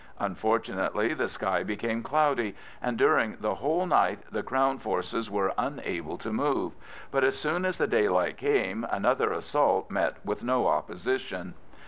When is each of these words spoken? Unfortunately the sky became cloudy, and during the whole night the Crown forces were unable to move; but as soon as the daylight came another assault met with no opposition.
Unfortunately 0.17 1.13
the 1.13 1.29
sky 1.29 1.61
became 1.61 2.01
cloudy, 2.01 2.55
and 2.81 2.97
during 2.97 3.37
the 3.39 3.53
whole 3.53 3.85
night 3.85 4.21
the 4.31 4.41
Crown 4.41 4.79
forces 4.79 5.29
were 5.29 5.53
unable 5.59 6.17
to 6.17 6.33
move; 6.33 6.73
but 7.11 7.23
as 7.23 7.37
soon 7.37 7.65
as 7.65 7.77
the 7.77 7.85
daylight 7.85 8.35
came 8.35 8.83
another 8.89 9.31
assault 9.31 9.91
met 9.91 10.17
with 10.25 10.43
no 10.43 10.65
opposition. 10.65 11.53